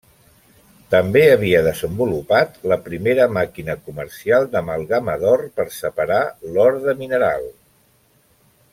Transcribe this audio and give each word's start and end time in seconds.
També 0.93 1.21
havia 1.33 1.59
desenvolupat 1.67 2.57
la 2.73 2.79
primera 2.87 3.29
màquina 3.37 3.77
comercial 3.91 4.49
d'amalgama 4.57 5.19
d'or 5.27 5.47
per 5.61 5.67
separar 5.81 6.23
l'or 6.57 6.83
de 6.89 7.01
mineral. 7.05 7.51